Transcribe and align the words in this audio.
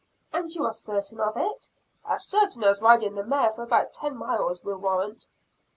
"And 0.33 0.49
you 0.49 0.65
are 0.65 0.73
certain 0.73 1.19
of 1.19 1.37
it?" 1.37 1.69
"As 2.07 2.25
certain 2.25 2.63
as 2.63 2.81
riding 2.81 3.13
the 3.13 3.23
mare 3.23 3.51
for 3.51 3.61
about 3.61 3.93
ten 3.93 4.17
miles 4.17 4.63
will 4.63 4.79
warrant." 4.79 5.27